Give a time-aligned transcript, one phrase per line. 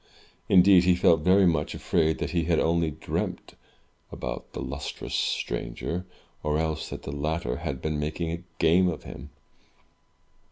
[0.49, 3.55] Indeed, he felt very much afraid that he had only dreamed
[4.11, 6.07] about the lustrous stranger,
[6.41, 9.29] or else that the latter had been making game of him.